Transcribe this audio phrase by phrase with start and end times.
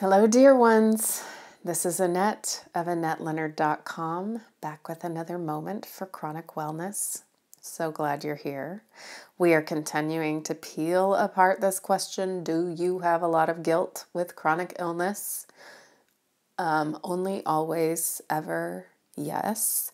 [0.00, 1.24] Hello, dear ones.
[1.64, 7.22] This is Annette of AnnetteLeonard.com back with another moment for chronic wellness.
[7.60, 8.84] So glad you're here.
[9.38, 14.04] We are continuing to peel apart this question Do you have a lot of guilt
[14.12, 15.48] with chronic illness?
[16.58, 18.86] Um, only, always, ever,
[19.16, 19.90] yes.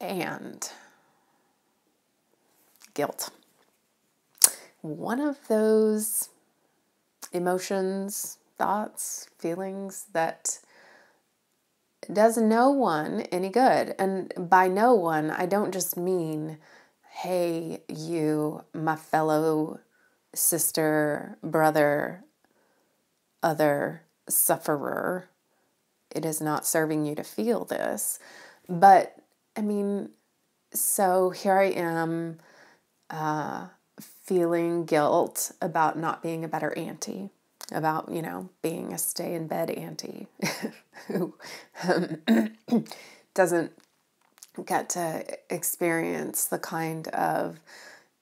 [0.00, 0.66] And
[2.94, 3.28] guilt.
[4.80, 6.30] One of those
[7.34, 10.58] emotions, thoughts, feelings that
[12.12, 13.94] does no one any good.
[13.98, 16.58] And by no one, I don't just mean,
[17.10, 19.80] hey, you, my fellow
[20.34, 22.22] sister, brother,
[23.42, 25.30] other sufferer.
[26.14, 28.18] It is not serving you to feel this.
[28.68, 29.16] But
[29.56, 30.10] I mean,
[30.74, 32.40] so here I am
[33.08, 33.68] uh,
[34.00, 37.30] feeling guilt about not being a better auntie,
[37.72, 40.26] about, you know, being a stay in bed auntie
[41.06, 41.34] who
[41.88, 42.18] um,
[43.34, 43.72] doesn't
[44.64, 47.60] get to experience the kind of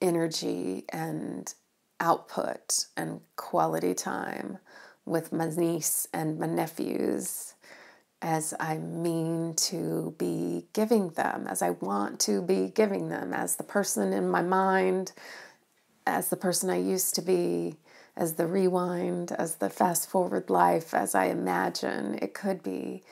[0.00, 1.54] energy and
[2.00, 4.58] output and quality time
[5.06, 7.54] with my niece and my nephews
[8.24, 13.56] as I mean to be giving them, as I want to be giving them, as
[13.56, 15.12] the person in my mind,
[16.06, 17.76] as the person I used to be,
[18.16, 23.02] as the rewind, as the fast forward life, as I imagine it could be.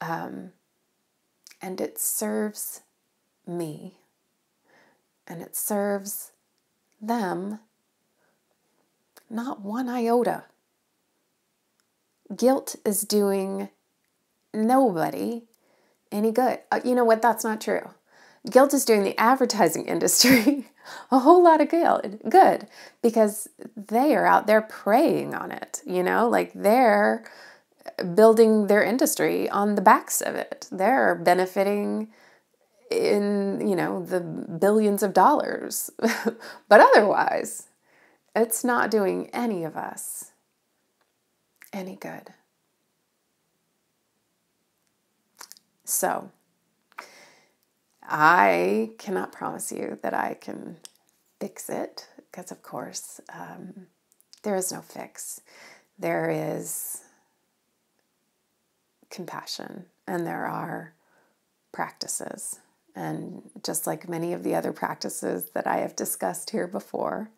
[0.00, 0.52] Um,
[1.60, 2.82] and it serves
[3.46, 3.94] me
[5.26, 6.32] and it serves
[7.00, 7.60] them
[9.28, 10.44] not one iota.
[12.34, 13.68] Guilt is doing
[14.54, 15.42] nobody
[16.12, 16.60] any good.
[16.70, 17.22] Uh, you know what?
[17.22, 17.90] That's not true.
[18.50, 20.66] Guilt is doing the advertising industry
[21.10, 22.68] a whole lot of good, good
[23.02, 27.24] because they are out there preying on it, you know, like they're
[28.14, 30.68] building their industry on the backs of it.
[30.70, 32.08] They're benefiting
[32.90, 35.90] in, you know, the billions of dollars.
[35.98, 37.68] but otherwise,
[38.34, 40.32] it's not doing any of us
[41.72, 42.32] any good.
[45.84, 46.30] So,
[48.08, 50.76] I cannot promise you that I can
[51.40, 53.86] fix it because, of course, um,
[54.42, 55.40] there is no fix.
[55.98, 57.02] There is
[59.10, 60.94] compassion and there are
[61.72, 62.60] practices.
[62.94, 67.30] And just like many of the other practices that I have discussed here before,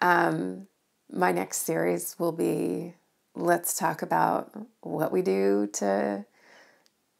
[0.00, 0.66] um,
[1.10, 2.94] my next series will be
[3.34, 4.50] let's talk about
[4.80, 6.24] what we do to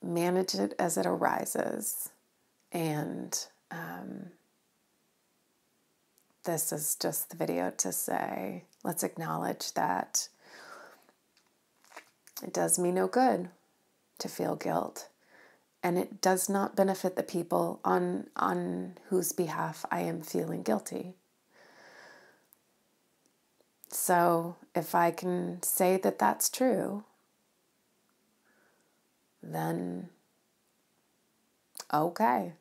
[0.03, 2.11] manage it as it arises.
[2.73, 3.39] And
[3.71, 4.31] um,
[6.45, 10.29] this is just the video to say let's acknowledge that
[12.43, 13.51] it does me no good
[14.19, 15.09] to feel guilt.
[15.83, 21.15] And it does not benefit the people on, on whose behalf I am feeling guilty.
[23.91, 27.05] So, if I can say that that's true,
[29.43, 30.11] then
[31.93, 32.53] okay.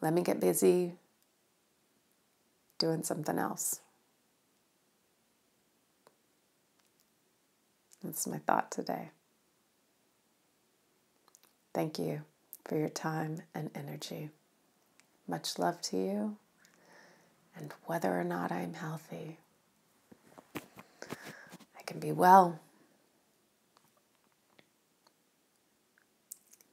[0.00, 0.94] Let me get busy
[2.78, 3.80] doing something else.
[8.02, 9.10] That's my thought today.
[11.74, 12.22] Thank you
[12.64, 14.30] for your time and energy.
[15.28, 16.36] Much love to you.
[17.54, 19.38] And whether or not I'm healthy,
[20.56, 22.58] I can be well.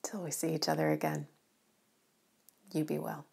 [0.09, 1.27] Till we see each other again,
[2.71, 3.25] you be well.